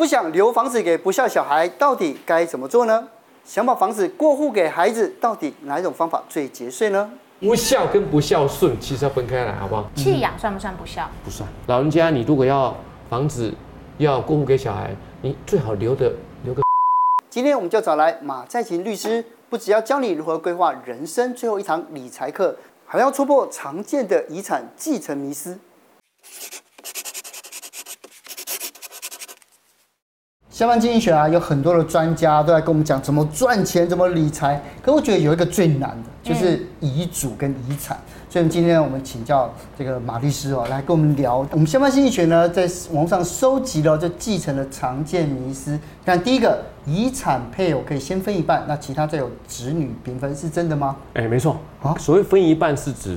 [0.00, 3.06] 不想留房子给不孝小孩，到底该怎么做呢？
[3.44, 7.10] 想把房子过户给孩子，到底哪一种方法最节税呢？
[7.38, 9.90] 不孝跟不孝顺其实要分开来，好不好？
[9.94, 11.06] 弃养算不算不孝？
[11.22, 11.46] 不算。
[11.66, 12.74] 老人家，你如果要
[13.10, 13.52] 房子
[13.98, 16.10] 要过户给小孩，你最好留的
[16.44, 16.62] 留个。
[17.28, 22.56] 今天我们就找来马在勤律师，不只要教你如何规划人生最后一堂理财课，
[22.86, 25.58] 还要戳破常见的遗产继承迷思。
[30.60, 34.60] 下班经济学啊，有很多的专家都在跟我们讲怎么赚钱、怎么理财。
[34.82, 37.98] 可我觉得有一个最难的，就是遗嘱跟遗产。
[38.28, 41.38] 所以今天我们请教这个马律师哦，来跟我们聊。
[41.52, 45.80] 我们下班经济学呢，在网上收集了就继承的常见迷思。
[46.04, 50.94] 看第一个，遗产配偶可以先分一半，那其他再有子女平分，是真的吗？
[51.14, 51.94] 哎，没错啊。
[51.98, 53.16] 所谓分一半是指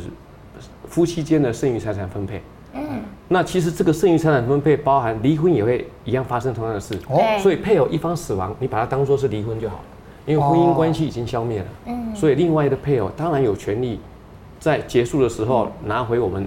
[0.88, 2.42] 夫妻间的剩余财产分配。
[2.74, 3.02] 嗯。
[3.30, 9.78] 那其实这个剩余财产分配包含离婚也会一样发生同样的事，哦，所以配偶一方死亡，你把它当做是离婚就好。
[9.78, 9.82] 了，
[10.26, 14.00] 因为婚姻关系已经消灭了，嗯，所以另外的配偶当然有权利
[14.60, 16.46] 在结束的时候拿回我们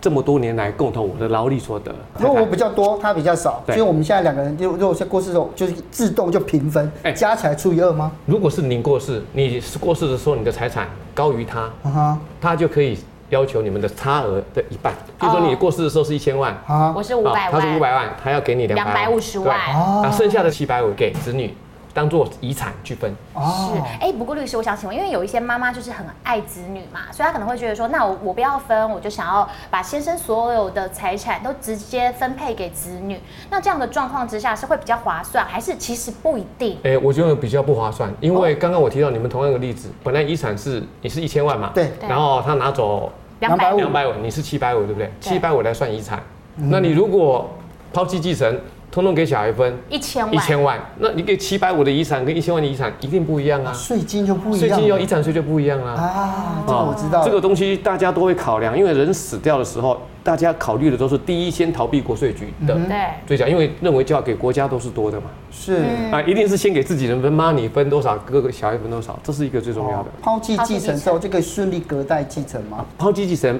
[0.00, 1.94] 这么多年来共同我的劳力所得。
[2.18, 8.10] 如果我比较多，他比较少，所以我们现在两个人就如果在过世的时候就是自动就平分，哎，加起来除以二吗？
[8.26, 12.98] 如果是您过世，你是过世的时候你的财产高于他，他就可以。
[13.34, 16.56] 要求你们的差额的一半，比如说你过世的时候是一千万，
[16.94, 19.58] 我是五百万，他是五百万，他要给你两百五十万，
[20.02, 21.52] 那剩下的七百五给子女。
[21.94, 23.14] 当做遗产去分。
[23.34, 23.80] 哦，是。
[24.04, 33.20] 哎，不过律师，我想请问，因为有一些妈妈就是很爱子女嘛，所以她可能会觉得说，那我我不要分，我就想要把先生所有的财产都直接分配给子女。
[33.48, 36.76] 那这样的状况之下是会比较划算，还是其实不一定？
[36.82, 45.10] 哎，我觉得比较不划算，因为刚刚我提到你们同样的例子，本来遗产是你是一千万嘛，对，然后他拿走两百五，两百五，你是七百五，对不对？
[45.20, 46.22] 七百五来算遗产，
[46.56, 47.48] 那你如果
[47.92, 48.58] 抛弃继承。
[48.94, 55.94] 通通给小孩分一千万，一千万，那你给七百五的遗产跟一千万的遗产一定不一样啊，税金就不一样，税金要遗产税就不一样啊。
[56.00, 57.24] 啊，这个我知道。
[57.24, 62.78] 这个东西大家都会考量，因为人死掉的时候，大家考虑的都是第一先逃避国税局的
[63.26, 65.26] 追缴，因为认为就要给国家都是多的嘛。
[65.50, 65.82] 是
[66.12, 70.08] 啊，一定是先给自己人分妈，你分多少，哥哥小孩分多少，这是一个最重要的。
[70.22, 72.86] 抛弃继承之后就可以顺利隔代继承吗？
[72.96, 73.58] 抛弃继承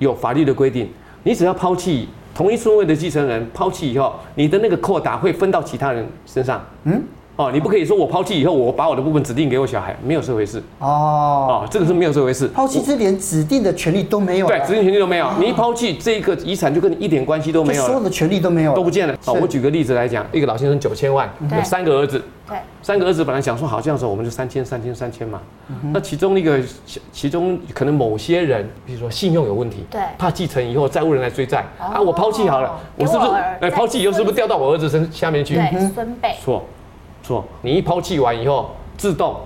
[0.00, 0.90] 有法律的规定，
[1.22, 2.08] 你只要抛弃。
[2.34, 6.64] 同一顺位的继承人抛弃以后，你的那个扩大会分到其他人身上。
[6.84, 7.02] 嗯，
[7.42, 10.62] 哦，你不可以说我抛弃以后，我把我的部分指定给我小孩，没有这回事。
[10.78, 12.46] 哦，哦，这个是没有这回事。
[12.48, 14.46] 抛弃是连指定的权利都没有。
[14.46, 15.28] 对，指定权利都没有。
[15.40, 19.14] 你一抛弃，这个遗产就跟你一点关系都没有，所有的权利都没有，都不见了。
[19.24, 22.22] 好，我举个例子来讲，一个老先生九千万，有三个儿子。
[22.48, 25.40] 对，三个儿子本来想说好这样子，我们就三千、三千、三千嘛。
[25.92, 26.60] 那其中一个，
[27.12, 35.54] 其中可能某些人，比如说信用有问题，对，怕继承以后债务人来追债啊，我抛弃好了，我是不是哎抛弃以后是不是掉到我儿子身下面去？
[35.54, 36.34] 对，孙辈。
[36.44, 36.64] 错，
[37.22, 39.36] 错，你一抛弃完以后，自动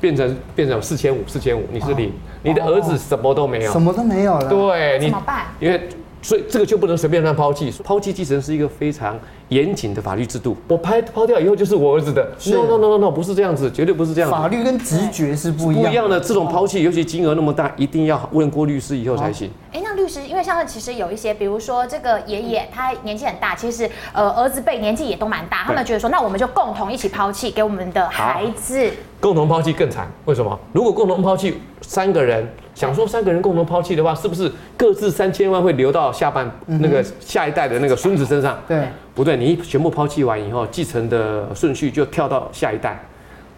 [0.00, 4.48] 变成变成四千五、四千五，你是零，你的儿子什么都没有，什么都没有了。
[4.48, 5.46] 对，你怎么办？
[5.60, 5.88] 因为
[6.22, 9.18] 所以这个就不能随便乱抛弃，抛弃继承是一个非常。
[9.48, 12.22] 严谨的法律制度，我拍抛掉以后就是我儿子的。
[12.46, 14.34] No no no no no，不是这样子，绝对不是这样子。
[14.34, 15.88] 法律跟直觉是不一样的。
[15.88, 19.50] 不一样的这种抛弃，尤其金额那么大，一定要问过律师以后才行。
[19.72, 28.90] 哎，那律师，因为像其实有一些，比如说这个爷爷他年纪很大，其实呃儿子辈年纪也都蛮大，他们觉得说，那我们就共同一起抛弃给我们的孩子。
[29.20, 30.58] 共同抛弃更惨，为什么？
[30.72, 38.58] 如果共同抛弃三个人，想说三个人共同抛弃的话，是不是各自三千万会流到下半那个下一代的那个孙子身上？
[38.66, 38.88] 对。
[39.16, 43.02] 不对，你一全部抛弃完以后，继承的顺序就跳到下一代，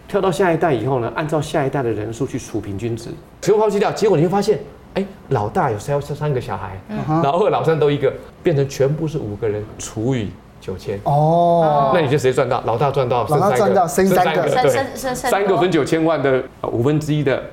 [0.07, 3.09] 跳到下一代以后呢，按照下一代的人数去除平均值，
[3.41, 4.57] 全部抛弃掉，结果你会发现，
[4.93, 6.79] 哎，老大有三三个小孩，
[7.21, 10.29] 老二、老三都一个，变成全部是五个人除以
[10.61, 10.97] 九千。
[11.03, 12.63] 哦，那你就谁赚到？
[12.65, 15.57] 老大赚到，老大赚到生三个，对，三个。
[15.57, 16.41] 分九千万的
[16.71, 17.43] 五分之一的。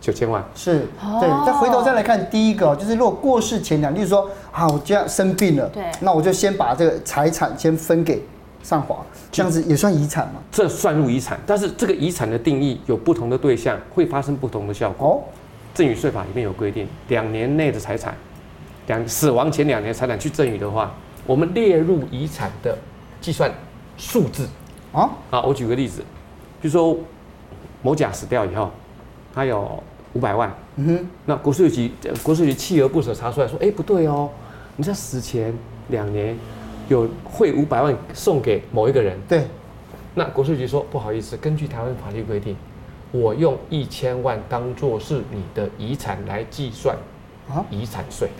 [0.00, 0.86] 九千万是
[1.20, 8.22] 对，再回头再来看第一个，就是如果过世前两，例如说啊，我这样生病了，对，那我就先把这个财产先分给
[8.62, 10.34] 上华，这样子也算遗产吗？
[10.52, 15.08] 这算入遗产，但是这个遗产的定义有不同的对象，会发生不同的效果。
[15.08, 15.22] 哦，
[15.74, 18.14] 赠与税法里面有规定，两年内的财产，
[18.86, 20.94] 两死亡前两年财产去赠与的话，
[21.26, 22.76] 我们列入遗产的
[23.20, 23.50] 计算
[23.96, 24.48] 数字。
[24.92, 26.00] 啊，啊，我举个例子，
[26.60, 26.96] 比如说
[27.82, 28.70] 某甲死掉以后，
[29.36, 29.80] 他有。
[30.14, 31.92] 五百万，嗯哼，那国税局
[32.22, 34.30] 国税局锲而不舍查出来说，哎，不对哦，
[34.76, 35.52] 你在死前
[35.88, 36.34] 两年
[36.88, 39.46] 有汇五百万送给某一个人，对，
[40.14, 42.56] 那国税局说不好意思，根据台湾法律规定，
[43.12, 46.96] 我用一千万当做是你的遗产来计算
[47.68, 48.30] 遗产税，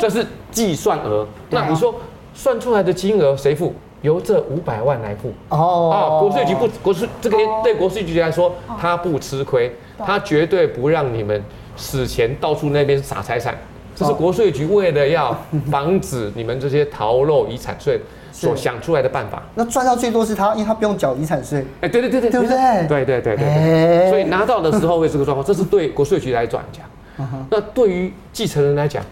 [0.00, 1.96] 这是计算额，那你说
[2.32, 3.74] 算出来的金额谁付？
[4.02, 5.32] 由这五百万来付。
[5.48, 11.42] 哦，啊，国税局不，国税这个对国税局来说，他不吃亏，他绝对不让你们
[11.76, 13.56] 死前到处那边撒财产。
[13.94, 15.34] 这是国税局为了要
[15.70, 17.98] 防止你们这些逃漏遗产税
[18.30, 19.42] 所想出来的办法。
[19.54, 21.64] 那赚到最多是他，因为他不用缴遗产税。
[21.80, 22.86] 哎，对对对对，对不对？
[22.86, 24.10] 对对对对。
[24.10, 26.62] 所以拿到的时候会这个状况，这是对国税局来讲。
[27.48, 29.02] 那对于继承人来讲，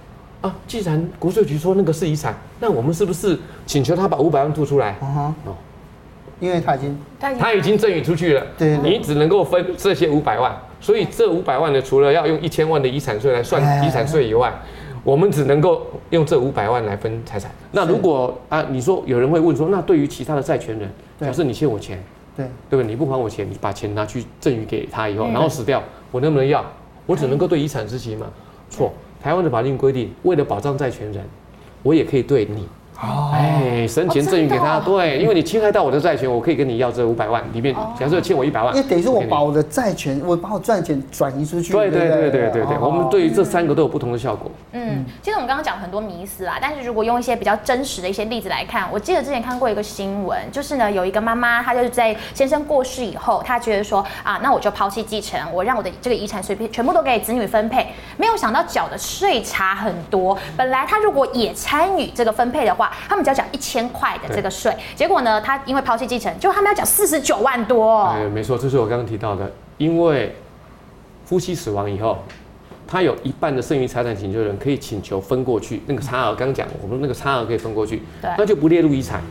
[0.44, 4.94] 啊，既然国税局说那个是遗产，那我们是不是请求他把五百万吐出来？
[5.00, 5.32] 哦，
[6.38, 10.54] 因为他已经他已经赠与出去了，对，你只能够分这些五百万。
[10.82, 14.52] 所以这五百万呢，除了要用一千万的遗产税来算遗产税以外，
[15.02, 17.50] 我们只能够用这五百万来分财产。
[17.72, 21.98] 那如果啊，你说有人会问说，那对于其他的债权人，假设你欠我钱，
[22.36, 22.84] 对对不对？
[22.84, 26.62] 你不还我钱，你把钱拿去赠与给他以后，然后死掉，我能不能要？
[27.06, 28.26] 我只能够对遗产执行吗？
[28.68, 28.92] 错，
[29.24, 31.24] 台湾的法令规定，为了保障债权人，
[31.82, 32.68] 我也可以对你。
[33.02, 41.72] 哦，哎，生前赠与给他，对，因为你侵害到我的债权，我可以跟你要这五百万里面，假设欠我一百万，等于说我把我的债权，我把我赚钱转移出去。
[41.72, 44.48] 对对对对对对，我们对于这三个都有不同的效果。
[44.72, 60.38] 嗯，其实我们刚刚讲很多迷思啊，但是如果用一些比较真实的一些例子来看，我记得之前看过一个新闻，就是呢有一个妈妈，她就是在先生过世以后，她觉得说啊，那我就抛弃继承，我让我的这个遗产随便全部都给子女分配，没有想到缴的税差很多。
[60.56, 63.58] 本来他如果也参与这个分配的话，他们只要缴一。
[63.64, 68.04] 千块的这个税，结果呢，他因为抛弃继承，就他们要缴四十九万多。
[68.04, 70.36] 哎，没错，这是我刚刚提到的，因为
[71.24, 72.18] 夫妻死亡以后，
[72.86, 79.22] 他有一半的剩余财产请求人可以请求分过去，那个差额刚刚讲，我们那个差额可以分过去，对，那就不列入遗产。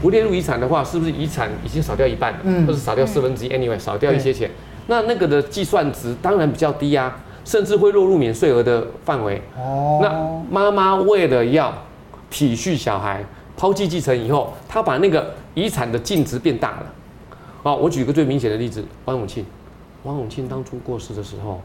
[0.00, 2.38] 不列入遗产的话，是不是遗产已经少掉一半了？
[2.44, 4.48] 嗯，或是少掉四分之一？Anyway，少掉一些钱，
[4.86, 9.40] 那那个的计算值当然比较低啊，甚至会落入免税额的范围。
[9.56, 10.10] 哦，那
[10.50, 11.72] 妈妈为了要
[12.30, 13.24] 体恤小孩。
[13.56, 16.86] 抛弃继承以后，她把那个遗产的净值变大了。
[17.62, 19.44] 啊，我举个最明显的例子，王永庆。
[20.02, 21.60] 王永庆当初过世的时候，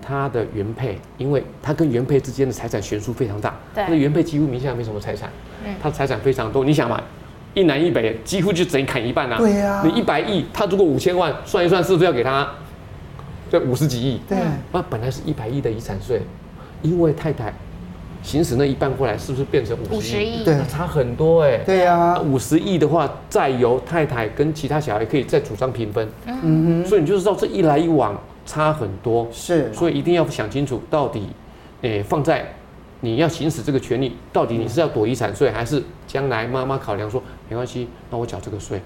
[0.00, 5.30] 他的原配，因为他跟原配之间的财产悬殊非常大，对，那原配几乎名下没什么财产，
[5.66, 6.64] 嗯，他的财产非常多。
[6.64, 6.98] 你想嘛，
[7.52, 9.36] 一南一北，几乎就等于砍一半啊。
[9.36, 9.82] 对呀。
[9.84, 12.48] 你一百亿，他如果五千万，算一算是不是要给他，
[13.52, 14.18] 这五十几亿？
[14.26, 14.38] 对。
[14.72, 16.22] 那本来是一百亿的遗产税，
[16.80, 17.52] 因为太太。
[18.22, 20.42] 行使那一半过来，是不是变成五十亿？
[20.42, 21.58] 对，差很多哎。
[21.58, 26.08] 对呀，五十亿的话，再由太太跟其他小孩可以再主张平分。
[26.24, 26.86] 嗯哼。
[26.86, 29.28] 所以你就知道这一来一往差很多。
[29.30, 29.70] 是。
[29.74, 31.28] 所以一定要想清楚，到底，
[31.82, 32.54] 诶，放在
[33.00, 38.80] 你要行使这个权利，到底你是要躲遗产税，还是将来妈妈考量说没关系，那我缴这个税，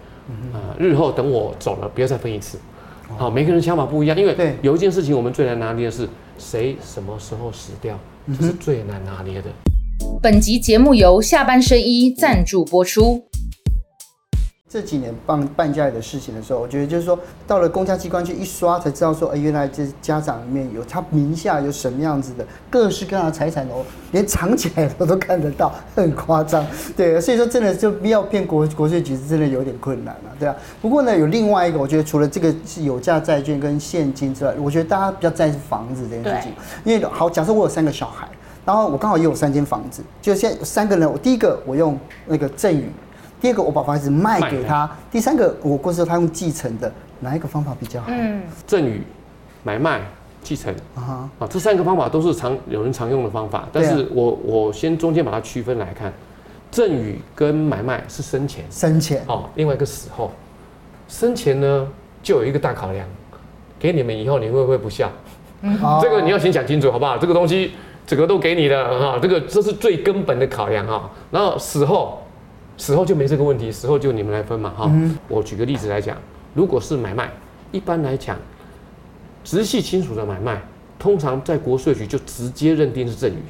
[0.53, 2.59] 啊，日后等我走了，不要再分一次。
[3.17, 6.09] 好，每个人想法不一样，因为有一件事情我们最难拿捏的是
[6.39, 7.99] 谁什么时候死掉。
[8.29, 9.49] 这是最难拿捏的。
[10.21, 13.25] 本集节目由下半身衣赞助播出。
[14.69, 17.17] 这几年办办家里的事情的时候，我觉得就是说，
[17.47, 26.67] 到了公家机关去一刷，才知道说，哎，原来这家长里面有他名下有什么样子的各式各样的财产哦，连藏起来的都看得到，很夸张。
[26.97, 30.57] 对，所以说真的就不要骗国国税局，是真的有点困难了，对啊。
[30.83, 36.53] 不过呢，有另外一个，我觉得除了这个是有价债券跟现金之外，我觉得大家比较在意房子这件事情。
[36.83, 38.29] 对因为好，假设我有三个小孩，
[38.65, 41.97] 然后我刚好也有三间房子，就现在三个人，我第一个我用
[42.27, 42.91] 那个赠与。
[43.41, 46.91] 第二个，我把房子卖给他；第三个，我过世后他用继承的，
[47.21, 48.07] 哪一个方法比较好？
[48.11, 49.03] 嗯，赠与、
[49.63, 50.01] 买卖、
[50.43, 53.69] 继承啊，啊，这三个方法都是常有人常用的方法。
[53.73, 56.13] 但是我我先中间把它区分来看，
[56.71, 60.33] 赠与跟买卖是生前，生前哦，另外一个死后，
[61.07, 61.87] 生前呢
[62.23, 63.07] 就有一个大考量，
[63.79, 65.11] 给你们以后你会不会不孝？
[65.61, 67.19] 嗯， 这个你要先想清楚，好不好？
[67.19, 67.73] 这个东西
[68.07, 71.11] 整个都给你的哈，这个这是最根本的考量哈。
[71.31, 72.23] 然后死后。
[72.77, 74.91] 死后就没这个问题，死后就你们来分嘛，哈。
[74.93, 76.17] 嗯、我举个例子来讲，
[76.55, 77.31] 如果是买卖，
[77.73, 78.37] 一般来讲，
[79.43, 80.61] 直系亲属的买卖，
[80.99, 83.43] 通常在国税局就直接认定是赠与。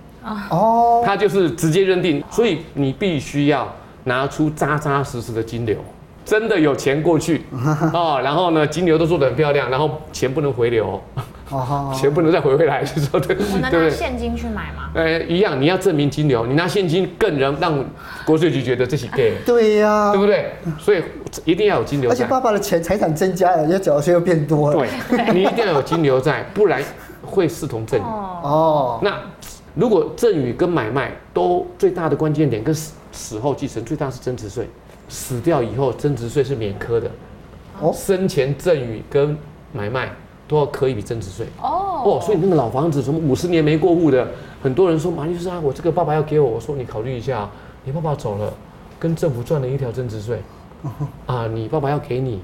[0.50, 1.02] 哦。
[1.04, 3.72] 他就是直接认定，所以你必须要
[4.04, 5.78] 拿出扎扎实实的金流，
[6.24, 7.42] 真的有钱过去
[7.92, 11.00] 哦，然后呢，金流都做得很漂亮，然后钱不能回流。
[11.48, 14.90] 哦，钱不能再回回来，就说对，我能拿现金去买吗？
[14.94, 17.84] 呃，一样，你要证明金流，你拿现金更能让
[18.24, 19.36] 国税局觉得这是给。
[19.46, 20.50] 对呀，对不对？
[20.76, 21.00] 所以
[21.44, 22.10] 一定要有金流。
[22.10, 24.84] 而且爸爸的钱财产增加了，要缴的税又变多了。
[25.08, 26.82] 对，你一定要有金流在，不然
[27.22, 28.02] 会视同赠与。
[28.02, 28.98] 哦。
[29.00, 29.16] 那
[29.74, 34.68] 如果赠与跟买卖都最大的关键点跟死死后继承最大是增值税，
[35.08, 37.08] 死掉以后增值税是免科的。
[37.80, 37.92] 哦。
[37.94, 39.38] 生前赠与跟
[39.72, 40.10] 买卖。
[40.48, 44.26] 都要磕一笔增值税哦哦，所以那个老房子什么五十年没过户的，
[44.62, 47.48] 很多人说马律师啊，我这个爸爸要给我，我说你考虑一下，
[47.84, 48.52] 你爸爸走了，
[48.98, 50.40] 跟政府赚了一条增值税，
[51.26, 52.40] 啊，你爸爸要给你，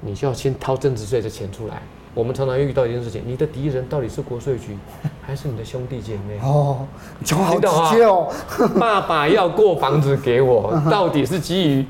[0.00, 1.82] 你就要先掏增值税的钱出来。
[2.14, 4.76] 我们常常遇到一件事情，你的敌人到底是国税局，
[5.22, 6.38] 还是你的兄弟姐妹？
[6.42, 6.86] 哦，
[7.24, 8.28] 就好直接哦。
[8.78, 11.86] 爸爸要过房子给我，到底是基于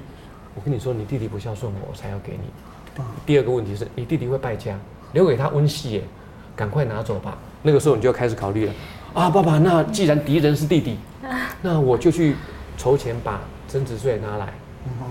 [0.54, 3.02] 我跟你说，你弟弟不孝顺我，我才要给你。
[3.24, 4.78] 第二个问题是你弟弟会败家，
[5.12, 6.02] 留给他温习耶，
[6.54, 7.36] 赶快拿走吧。
[7.62, 8.72] 那个时候你就要开始考虑了
[9.14, 10.96] 啊，爸爸，那既然敌人是弟弟，
[11.62, 12.36] 那我就去
[12.76, 14.52] 筹钱把增值税拿来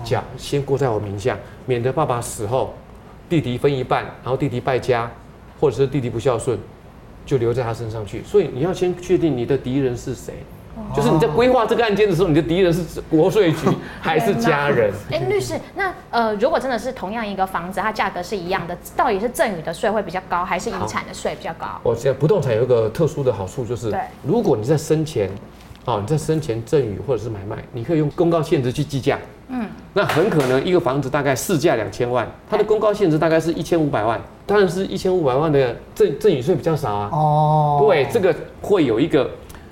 [0.02, 1.36] 缴，先过在我名下，
[1.66, 2.74] 免得爸爸死后。
[3.28, 5.10] 弟弟分一半，然后弟弟败家，
[5.60, 6.58] 或者是弟弟不孝顺，
[7.26, 8.22] 就留在他身上去。
[8.24, 10.57] 所以你要先确定你的敌人是谁，哦、
[10.94, 13.66] 就是你在规划这个案件的时候，你的敌人是国税局
[14.00, 14.92] 还是家人？
[15.10, 21.66] 哎，律师，那呃，如果真的是同样一个房子，它价格是一样的，到底是赠与的税会比较高，还是遗产的税比较高？
[21.82, 25.30] 我现在不动产有一个特殊的好处，就是对如果你在生前，
[25.84, 29.18] 啊，你在生前赠与或者是买卖，你可以用公告限值去计价。
[29.50, 37.08] 嗯，那很可能一个房子大概市价两千万，它的公告限值大概是一千五百万，当然是一千五百万的赠赠与税比较少啊。
[37.10, 39.30] 哦，对，这个会有一个，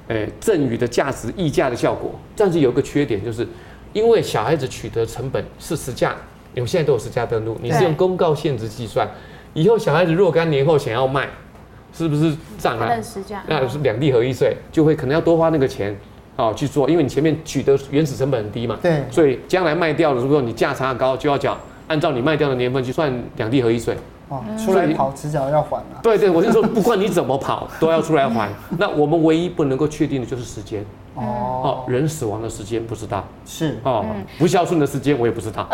[0.09, 2.11] 诶，赠与的价值溢价的效果。
[2.37, 3.47] 但是有一个缺点，就是
[3.93, 6.15] 因为小孩子取得成本是实价，
[6.55, 9.09] 因为现在都有实价登录，你是用公告限值计算，
[9.55, 11.29] 以后小孩子若干年后想要卖，
[11.93, 13.03] 是不是涨了？
[13.03, 15.97] 实价，那是两地合一税，就会可能要多花那个钱。
[16.37, 23.97] 哦，去做，因为你前面取得原始成本很低嘛，对，所以将来卖掉的时候，你价差高就要缴，按照你卖掉的年份去算两地合一税。
[24.29, 26.01] 哦，出来跑迟早要还啊。
[26.03, 28.49] 对对，我就说，不管你怎么跑，都要出来还。
[28.79, 30.85] 那我们唯一不能够确定的就是时间。
[31.15, 31.23] 哦。
[31.65, 33.25] 哦，人死亡的时间不知道。
[33.45, 33.79] 是。
[33.85, 34.05] 哦，
[34.39, 35.69] 不孝顺的时间我也不知道。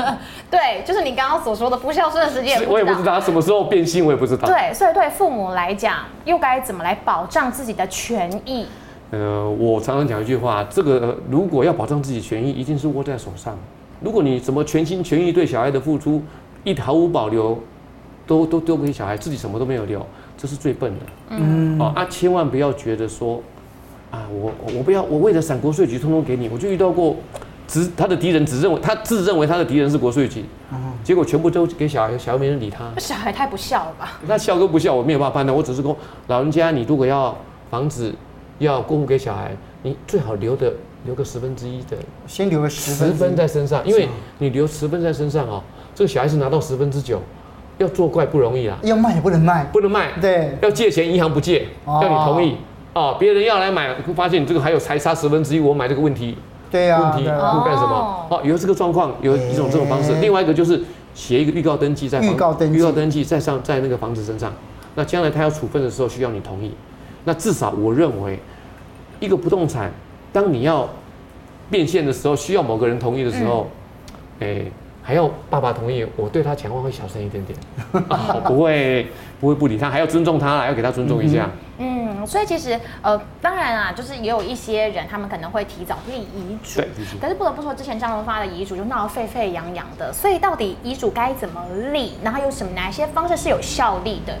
[0.50, 4.48] 对，就是你刚刚所说的不孝顺的时间，我也不知道什么时候变心，我也不知道。
[4.48, 8.66] 对，所以对父母来讲，又该怎么来保障自己的权益？
[9.10, 13.56] 呃，我常常讲一句话，这个如果要保障自己权益，一定是握在手上。
[14.00, 16.22] 如果你怎么全心全意对小孩的付出，
[16.62, 17.58] 一毫无保留，
[18.28, 20.06] 都都丢给小孩，自己什么都没有留，
[20.36, 21.06] 这是最笨的。
[21.30, 23.42] 嗯，哦啊，千万不要觉得说，
[24.12, 26.48] 啊，我我不要，我为了闪国税局，通通给你。
[26.48, 27.16] 我就遇到过，
[27.66, 30.44] 只他的敌人只认为他自认为他的敌人是国税局，
[31.02, 32.88] 结果全部都给小孩，小孩没人理他。
[32.98, 34.20] 小孩太不孝了吧？
[34.28, 35.56] 那孝跟不孝，我没有办法判断。
[35.56, 35.96] 我只是说，
[36.28, 37.36] 老人家，你如果要
[37.70, 38.14] 房子。
[38.58, 40.72] 要过户给小孩，你最好留的
[41.04, 44.08] 留个十分之一的，先留个十分，十分在身上，因为
[44.38, 45.62] 你留十分在身上哦，
[45.94, 47.22] 这个小孩是拿到十分之九，
[47.78, 48.76] 要作怪不容易啊。
[48.82, 50.12] 要卖也不能卖，不能卖。
[50.20, 52.56] 对，要借钱银行不借，要你同意
[52.92, 53.16] 哦。
[53.18, 56.36] 别人要来买，发现你这个还有财差十分之一，我买这个问题，
[56.70, 58.26] 对呀，问题会干什么？
[58.28, 60.12] 哦，有这个状况，有一种这种方式。
[60.20, 60.82] 另外一个就是
[61.14, 64.52] 写一个预告登记在预告登记，预告登记在上在那个房子身上，
[64.94, 66.72] 那将来他要处分的时候需要你同意，
[67.24, 68.38] 那至少我认为。
[69.20, 69.90] 一个不动产，
[70.32, 70.88] 当你要
[71.68, 73.68] 变现的时候，需要某个人同意的时候，
[74.38, 74.72] 哎、嗯欸，
[75.08, 77.58] 还要爸爸同意，我对他讲话会小声一点点，
[77.94, 79.06] 我、 不会
[79.40, 81.48] 不会不理他，还要尊重他，要给他尊重一下。
[81.78, 86.88] 嗯，所以其实呃，当然啊，就是也有一些人，他们可能会提早立遗嘱，对，
[87.18, 94.36] 但是不得不说，之前张荣发的遗嘱就闹得沸沸扬扬的，所以到底遗嘱该怎么立，然后有什么哪些方式是有效力的？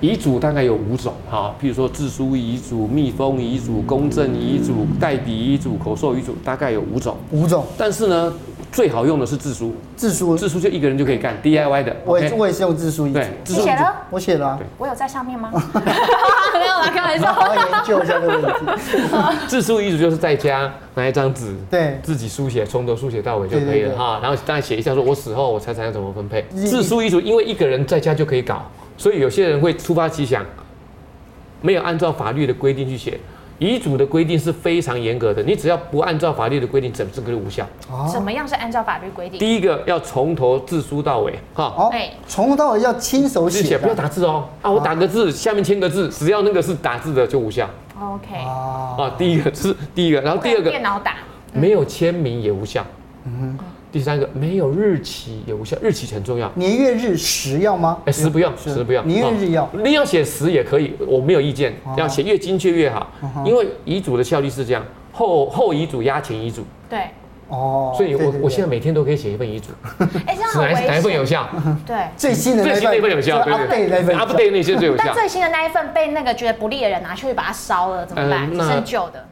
[0.00, 7.16] 遗嘱大概有五种哈，譬如说自书遗嘱、密封遗嘱、公证遗嘱、代笔遗嘱、口授遗嘱，大概有五种。
[7.32, 7.64] 五种。
[7.76, 8.32] 但是呢，
[8.70, 9.74] 最好用的是自书。
[9.96, 11.96] 自书，自书就一个人就可以干，DIY 的。
[12.04, 13.18] 我也我也是用自书遗嘱。
[13.18, 13.94] 对，你写了？
[14.10, 14.58] 我写了。
[14.76, 15.50] 我有在上面吗？
[15.54, 17.32] 没有啦，开玩笑。
[17.32, 19.46] 好好研究一下这个问题。
[19.46, 24.20] 自书遗嘱就是在家拿一张纸，对，自己书写，从头书写到尾就可以了哈。
[24.22, 26.44] 然后大概写一下说，我死后我财产要怎么分配。
[26.50, 30.44] 自书遗嘱因为一个人在家就可以搞，所以有些人会突发奇想。
[31.60, 33.18] 没有按照法律的规定去写
[33.58, 37.66] 遗嘱的规定是非常严格的，你只要不按照法律的规定，整这个就无效。
[37.90, 39.38] 哦，怎么样是按照法律规定？
[39.38, 41.92] 第一个要从头自书到尾，哈，哦，
[42.26, 44.48] 从头到尾要亲手写，不要打字哦。
[44.62, 47.68] 啊，我打个字，下面签个字，只要那个是打字的就无效。
[48.00, 48.36] OK。
[48.36, 51.16] 啊，第一个是第一个，然后第二个电脑打，
[51.52, 52.84] 没有签名也无效。
[53.24, 53.58] 嗯。
[53.90, 56.50] 第三个没有日期也无效，日期很重要。
[56.54, 57.98] 年月日时要吗？
[58.04, 59.06] 哎，时不用，时不用。
[59.08, 61.74] 年月日要，你要写时也可以，我没有意见。
[61.96, 63.10] 要写越精确越好，
[63.46, 66.64] 因为遗嘱的效力是这样：后后遗嘱压前遗嘱。
[66.88, 67.04] 对。
[67.48, 67.94] 哦。
[67.96, 69.70] 所以我我现在每天都可以写一份遗嘱。
[70.26, 70.72] 哎，这样好危。
[70.74, 71.48] 哪哪一份有效？
[71.86, 75.04] 对，最新的那一份有效，对对对，update 那些最有效。
[75.06, 78.50] 但最新的那一份被那个觉得不利的人拿去把它烧了，怎么办？
[78.50, 79.26] 只剩旧的。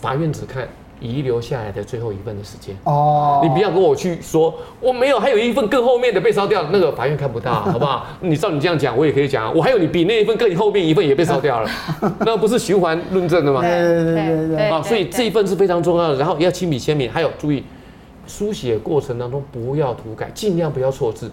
[0.00, 0.68] 法院只看。
[1.00, 2.76] 遗留下来的最后一份的时间。
[2.84, 8.06] 哦，你不要跟我去说我没有，还有一份更后面的被烧掉，那个法院看不到， 好不好？
[8.20, 11.70] 你照你这样讲，我也可以讲，我还有你比那一份更后面一份也被烧掉了，
[12.20, 13.60] 那不是循环论证的吗？
[13.60, 14.68] 对对对对对。
[14.68, 17.62] 啊，所以这一份是非常重要的，然后要亲笔签名，还有注意
[18.26, 21.30] 书写过程当中不要涂改，尽量不要错字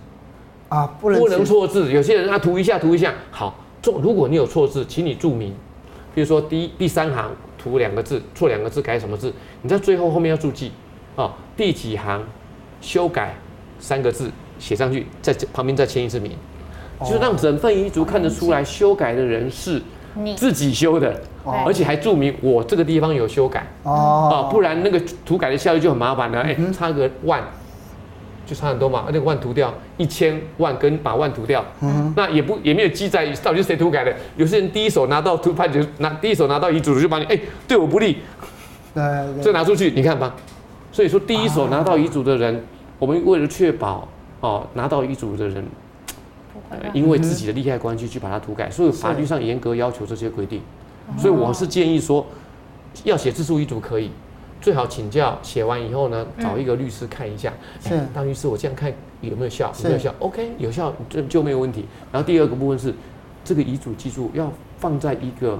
[0.70, 1.92] 啊，不能不能错字。
[1.92, 5.54] 有些人啊涂一下涂一下，好，做如果你有错字，请你注明，
[6.14, 7.32] 比如说第一第三行。
[7.66, 9.34] 涂两个字，错两个字，改什么字？
[9.64, 10.72] 你在最后后面要注记，
[11.16, 12.24] 哦，第几行
[12.80, 13.34] 修改
[13.80, 14.30] 三个字
[14.60, 16.32] 写上去，在旁边再签一次名，
[17.00, 19.82] 哦、就是让整份遗嘱看得出来修改的人是
[20.38, 27.44] 自己修的，哦、而且还注明我这个地方有修改，哦，哦，不然那个涂改的效率就很麻烦了，哎、欸，差个万。
[28.46, 34.16] 就差很多嘛，那个万涂掉一千万跟把万涂掉，嗯、那也不也没有记载到底是谁涂改的。
[34.38, 38.18] 有些人第一手拿到涂判决，拿第一手拿到遗嘱就把你哎、欸、对我不利，
[38.94, 40.36] 对，再拿出去你看吧。
[40.92, 42.62] 所以说第一手拿到遗嘱的人，啊、
[43.00, 44.08] 我们为了确保
[44.42, 45.66] 哦拿到遗嘱的人、
[46.70, 50.62] 呃，因为自己的利害关系去把它涂改，所以法律上严格要求这些规定。
[51.18, 52.26] 所以我是建议说，
[53.04, 54.12] 要写自诉遗嘱可以。
[54.66, 57.54] 最好请教，写完以后呢，找一个律师看一下。
[57.80, 58.92] 是，当律师，我这样看
[59.22, 59.72] 有没有效？
[59.84, 61.86] 有没有效？OK，有效就就没有问题。
[62.12, 62.92] 然后第二个部分是，
[63.44, 65.60] 这个遗嘱记住要放在一个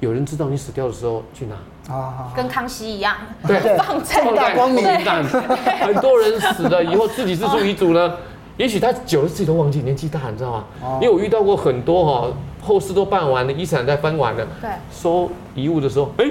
[0.00, 3.14] 有人知道你死掉的时候去拿啊，跟康熙一样，
[3.46, 5.22] 对， 放在大光明档。
[5.78, 8.16] 很多人死了以后自己自诉遗嘱呢，
[8.56, 10.64] 也许他久了自己都忘记，年纪大，你知道吗？
[11.00, 16.28] 因为我遇到过很多哈，后事都办完了，遗产在分完了，对，收遗物的时候，哎，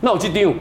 [0.00, 0.52] 那我去丢。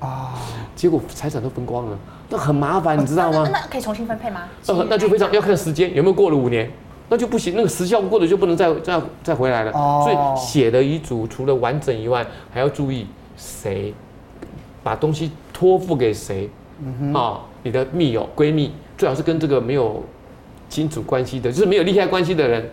[0.00, 0.34] 啊，
[0.76, 3.48] 结果财产都分光了，那很麻烦，你知道吗？
[3.52, 4.42] 那，可以重新分配吗？
[4.66, 6.70] 呃，那就非常要看时间有没有过了五年，
[7.08, 9.72] 那就不行，那个时效过了就不能再再再回来了。
[9.72, 13.92] 哦，所以写的遗嘱除了完整以外，还要注意谁
[14.84, 16.48] 把东西托付给谁。
[16.80, 20.04] 嗯哼，啊，你的密友、闺蜜最好是跟这个没有
[20.68, 22.70] 亲属关系的，就是没有利害关系的人，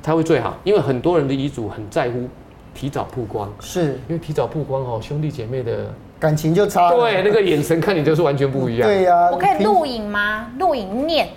[0.00, 0.56] 才会最好。
[0.62, 2.28] 因为很多人的遗嘱很在乎
[2.72, 5.92] 提早曝光，是因为提早曝光哦，兄弟姐妹的。
[6.18, 8.88] 感情就差了，对，那个眼神看你就是完全不一样。
[8.88, 10.46] 对呀、啊，我可以录影吗？
[10.58, 11.28] 录影念。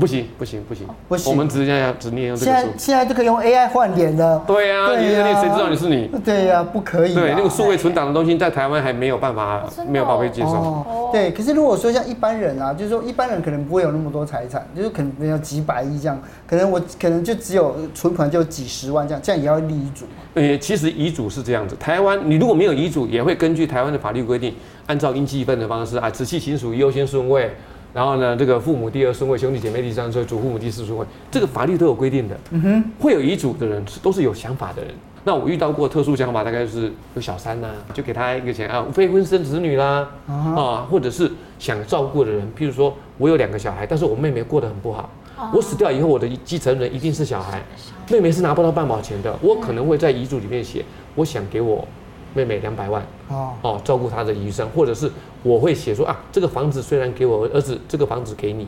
[0.00, 2.50] 不行不行不行不行，我们直接要只念用这个。
[2.50, 4.42] 现在现在这个用 AI 换脸的。
[4.46, 6.10] 对呀，你谁知道你是你？
[6.24, 7.14] 对呀，不可以。
[7.14, 10.52] 对，那个数位存档的东西在台湾还没有办法，没有办法被接受。
[10.52, 20.06] 哦对，可是如果说像一般人啊，就是说一般人可能不会有那么多财产，就是可能没有几百亿这样，可能我可能就只有存款就几十万这样，这样也要立遗嘱。
[20.34, 24.54] 呃，其实遗嘱是这样子，台湾你如果没有遗嘱，也会根据台湾的法律规定，
[24.86, 27.50] 按照应继分的方式啊，直系亲属优先顺位。
[27.92, 32.36] 然后呢，这个父母第二顺位，兄弟姐妹第三顺位，祖父母第四顺位，这个法律都有规定的。
[32.50, 34.94] 嗯哼，会有遗嘱的人都是有想法的人。
[35.24, 45.10] 那我遇到过特殊想法，大概就是有小三呐、啊，就给他一个钱啊，非婚生子女啦，啊，或者是想照顾的人，譬如说我有两个小孩，但是我妹妹过得很不好，
[45.52, 47.62] 我死掉以后，我的继承人一定是小孩，
[48.10, 50.82] 妹妹是拿不到半毛钱的，我可能会在遗嘱里面写，
[51.14, 51.86] 我想给我。
[52.34, 53.52] 妹妹两百万哦。
[53.62, 55.10] 哦，照顾她的余生，或者是
[55.42, 58.66] 我会写说啊，这个房子虽然给我儿子，这个房子给你，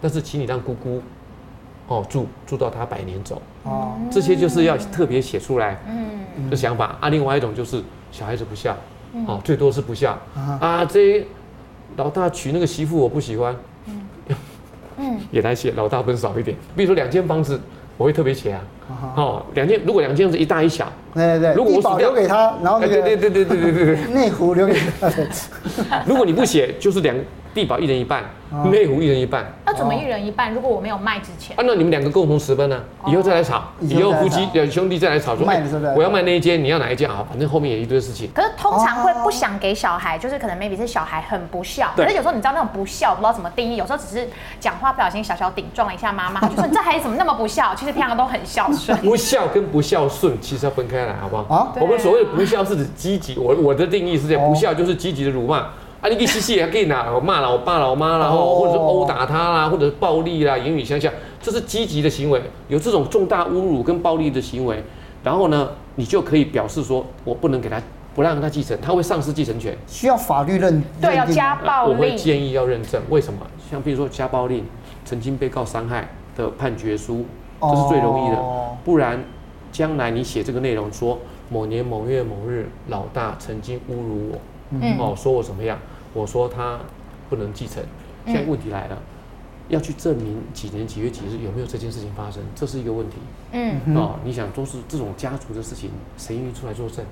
[0.00, 1.02] 但是请你让姑姑
[1.88, 3.40] 哦住住到她百年走。
[3.64, 6.50] 哦，这些就是要特别写出来嗯。
[6.50, 6.96] 的想法。
[7.00, 7.08] 啊。
[7.08, 8.76] 另外一种就是小孩子不孝
[9.26, 10.18] 哦，最多是不孝。
[10.34, 10.84] 啊。
[10.84, 11.26] 这
[11.96, 15.18] 老大娶那个媳妇我不喜欢，嗯。
[15.30, 17.60] 也来写老大分少一点，比如说两间房子。
[17.96, 18.60] 我会特别写啊，
[19.16, 27.14] 哦，两件如果两件是一大一小，对对对，如果我保留给他，然后那个对对对对对对对 内湖留给他，如果你不写，就是两。
[27.54, 28.22] 地保一人一半，
[28.70, 29.44] 内湖一人一半。
[29.64, 30.52] 那怎么一人一半？
[30.52, 32.80] 如果我没有卖之前，啊，那你们两个共同十分呢？
[33.06, 35.46] 以后再来吵，以后夫妻兄弟再来吵，说
[35.96, 37.24] 我要卖那一间，你要哪一间啊？
[37.28, 38.30] 反正后面也一堆事情。
[38.34, 41.90] 可是通常会不想给小孩，就是可能 maybe 是小孩很不孝。
[41.96, 43.76] 可是有时候你知道那种不孝，不知道怎么定义。
[43.76, 47.74] 有时候只是讲话不小心小小顶撞了一下妈妈， 就说你这孩子怎么那么不孝？
[47.74, 48.96] 其实平常都很孝顺。
[49.04, 51.42] 不孝跟不孝顺其实要分开来，好不好？
[51.54, 55.66] 啊，我们所谓的不孝是指积极，我我的定义是这样，不孝就是积极的辱骂。
[56.02, 62.42] 啊，你可以嘻嘻也可以拿，骂老爸老妈，然后或者是殴打他啦，或者是暴力啦，言语相向，这是积极的行为。
[62.66, 64.82] 有这种重大侮辱跟暴力的行为，
[65.22, 67.80] 然后呢，你就可以表示说，我不能给他，
[68.16, 69.78] 不让他继承，他会丧失继承权。
[69.86, 71.94] 需要法律认对，要家暴令。
[71.94, 73.38] 我会建议要认证，为什么？
[73.70, 74.64] 像比如说家暴令，
[75.04, 77.24] 曾经被告伤害的判决书，
[77.60, 78.38] 这是最容易的。
[78.84, 79.22] 不然，
[79.70, 81.16] 将来你写这个内容说，
[81.48, 84.38] 某年某月某日，老大曾经侮辱我。
[84.74, 85.78] 嗯，哦，说我怎么样？
[86.12, 86.78] 我说他
[87.28, 87.82] 不能继承。
[88.24, 89.02] 现在问题来了，嗯、
[89.68, 93.16] 要去证明几年几月几日有没有这件事情发生，这是一个问题。
[93.52, 97.04] 嗯，哦，你想都是这种家族的事情，谁愿意出来作证？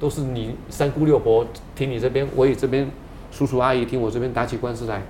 [0.00, 2.88] 都是你三姑六婆听你这边，我也这边
[3.30, 5.02] 叔叔阿姨听我这边打起官司来，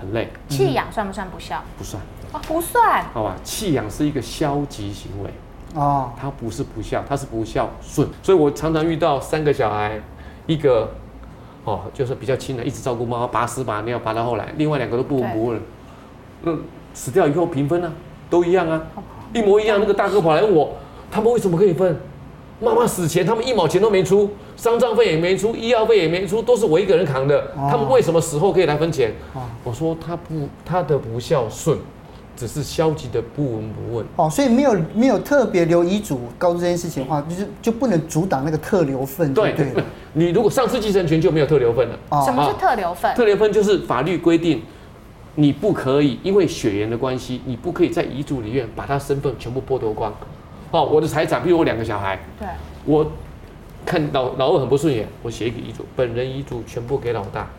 [0.00, 0.30] 很累。
[0.48, 1.62] 弃养算不算不孝？
[1.76, 2.02] 不算。
[2.32, 3.04] 哦，不算。
[3.12, 5.30] 好吧，弃养是一个消极行为。
[5.74, 6.12] 哦。
[6.16, 8.08] 他不是不孝，他是不孝顺。
[8.22, 10.00] 所以我常常遇到三个小孩，
[10.46, 10.90] 一个
[11.66, 15.60] 哦就是比较亲的，一直照顾妈妈，拔屎拔尿拔到后来，另外两个都不闻不问。
[16.42, 16.52] 那
[16.94, 17.92] 死掉以后平分啊，
[18.30, 18.80] 都一样啊，
[19.34, 19.78] 一模一样。
[19.78, 20.72] 那个大哥跑来问我，
[21.10, 21.94] 他们为什么可以分？
[22.58, 27.38] 妈妈死前他们一毛钱都没出，丧葬费也没出，医药费也没出，都是我一个人扛的。
[27.56, 29.12] 哦、他们为什么死后可以来分钱？
[29.34, 31.76] 哦、我说他不，他的不孝顺，
[32.36, 34.06] 只是消极的不闻不问。
[34.16, 39.32] 哦，所以没有没有特别留遗嘱告知这件事情的话，就是就不能阻挡那个特留份。
[39.34, 39.72] 对对，
[40.12, 41.98] 你如果丧失继承权就没有特留份了。
[42.10, 43.14] 哦、什么是特留份？
[43.14, 44.62] 特留份就是法律规定。
[45.38, 50.10] 你不可以因为血缘的关系，你不可以在遗嘱里面把他身份全部剥夺光。
[50.70, 52.48] 哦，我的财产，比如我两个小孩，对，
[52.86, 53.06] 我
[53.84, 57.50] 看老老二很不顺眼，我写一个遗嘱，本人遗嘱全部给老大。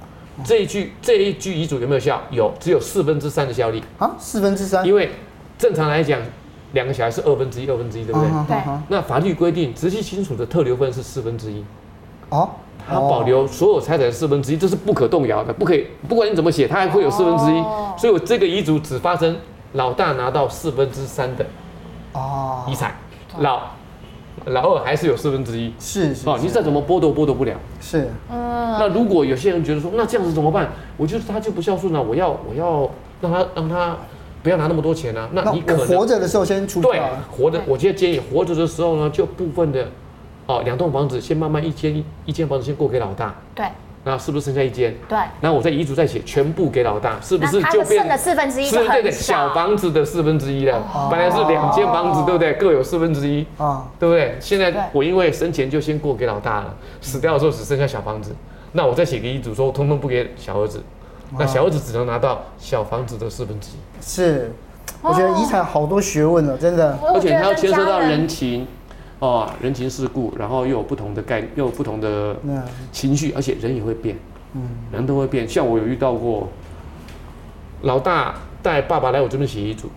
[0.44, 2.22] 这一句这一句遗嘱有没有效？
[2.32, 3.84] 有，只有四分之三的效力。
[3.98, 4.86] 啊，四分之三？
[4.86, 5.10] 因为
[5.58, 6.20] 正常来讲，
[6.74, 8.30] 两个小孩是二分之一，二分之一，对不对？
[8.48, 8.58] 对。
[8.90, 11.64] 那法律规定，直系亲属的特留份是四分之一。
[12.30, 12.50] 哦。
[12.90, 17.62] 他保留所有财产的四分之一，这是不可动摇的，不可以，不管你怎么写，他还会有四分之一。
[18.00, 19.36] 所以我这个遗嘱只发生
[19.74, 21.46] 老大拿到四分之三的
[22.14, 22.96] 哦遗产，
[23.40, 23.64] 老
[24.48, 25.74] 老二还是有四分之一。
[25.80, 27.54] 是是哦，你再怎么剥夺剥夺不了。
[27.80, 28.10] 是。
[28.32, 28.78] 嗯。
[28.80, 30.70] 那如果有些人觉得说，那这样子怎么办？
[30.98, 32.90] 我就是他就不孝顺了，我要我要
[33.22, 33.98] 让他让他
[34.44, 35.30] 不要拿那么多钱啊。
[35.34, 39.88] 那你可能活着的时候先出对活着，我今天建议活着的时候呢，就部分的。
[40.50, 43.66] 哦，两栋房子先慢慢一间一间房子先过给老大，对，
[44.08, 44.96] 那是不是剩下一间？
[45.10, 48.66] 对，然后我在遗嘱再写全部给老大，是不是就变剩的四分之一？
[48.66, 50.82] 是对对，小房子的四分之一了。
[51.12, 52.54] 本来是两间房子，对不对？
[52.54, 54.38] 各有四分之一啊，对不对？
[54.40, 58.34] 现在我因为生前就先过给老大了，死掉的时候只剩下小房子，
[58.72, 60.82] 那我再写个遗嘱说通通不给小儿子，
[61.38, 64.02] 那小儿子只能拿到小房子的四分之一。
[64.02, 64.54] 是，
[65.02, 68.66] 我觉得遗产好多学问了，真的，而且它要牵涉到人情。
[69.20, 72.36] 哦，人情世故，然后又有不同的概念，又有不同的
[72.92, 74.16] 情绪，而且人也会变，
[74.54, 75.48] 嗯，人都会变。
[75.48, 76.48] 像我有遇到过，
[77.82, 79.90] 老大带爸爸来我这边写遗嘱，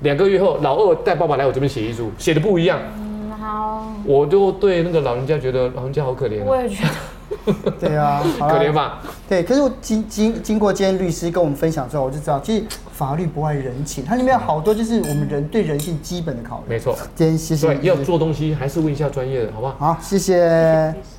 [0.00, 2.80] 两个月后，老二带爸爸来我这边写遗嘱，写的不一样。
[2.98, 3.92] 嗯，好。
[4.04, 6.42] 我就对那个老人家觉得老人家好可怜。
[6.44, 6.90] 我也觉得。
[7.78, 9.02] 对啊，可怜吧？
[9.28, 16.74] 对，可是我经经经过今天律师跟我们分享之后，我就知道，其实法律不外人情，它里面有好多就是我们人对人性基本的考虑。
[16.74, 17.66] 没错，今天谢谢。
[17.66, 19.74] 对，要做东西还是问一下专业的，好不好？
[19.78, 20.34] 好，谢谢。
[20.34, 21.15] 谢谢。